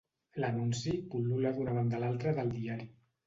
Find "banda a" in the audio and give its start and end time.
1.77-2.01